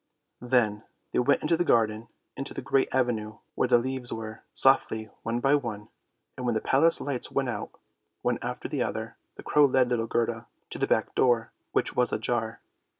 Then 0.41 0.83
they 1.11 1.19
went 1.19 1.43
into 1.43 1.55
the 1.55 1.63
garden, 1.63 2.07
into 2.35 2.55
the 2.55 2.63
great 2.63 2.91
avenue 2.91 3.37
where 3.53 3.67
the 3.67 3.77
leaves 3.77 4.11
were, 4.11 4.41
softly 4.51 5.11
one 5.21 5.39
by 5.41 5.53
one; 5.53 5.89
and 6.35 6.43
when 6.43 6.55
the 6.55 6.59
Palace 6.61 6.99
lights 6.99 7.29
went 7.31 7.49
out, 7.49 7.69
one 8.23 8.39
after 8.41 8.67
the 8.67 8.81
other, 8.81 9.17
the 9.35 9.43
crow 9.43 9.65
led 9.65 9.89
little 9.91 10.07
Gerda 10.07 10.47
to 10.71 10.79
the 10.79 10.87
back 10.87 11.13
door, 11.13 11.51
which 11.71 11.95
was 11.95 12.11
ajar. 12.11 12.61